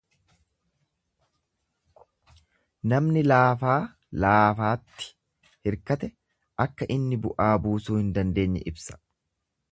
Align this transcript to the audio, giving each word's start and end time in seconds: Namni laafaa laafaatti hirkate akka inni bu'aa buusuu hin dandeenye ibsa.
Namni 2.93 3.23
laafaa 3.27 3.75
laafaatti 4.25 5.11
hirkate 5.67 6.09
akka 6.65 6.87
inni 6.95 7.21
bu'aa 7.27 7.51
buusuu 7.67 7.99
hin 8.01 8.09
dandeenye 8.17 8.65
ibsa. 8.73 8.99